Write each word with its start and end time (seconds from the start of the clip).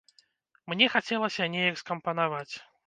Мне 0.73 0.89
хацелася 0.95 1.51
неяк 1.59 1.81
скампанаваць. 1.87 2.53